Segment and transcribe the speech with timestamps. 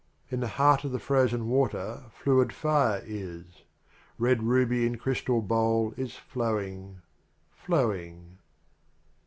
[0.31, 3.43] In the heart of the frozen water fluid fire is;
[4.17, 7.03] Red ruby in chrystal bow J is flowing,
[7.53, 8.39] flowing.